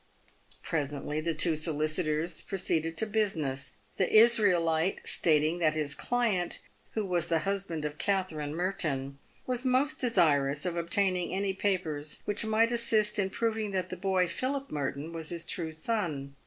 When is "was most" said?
9.45-9.99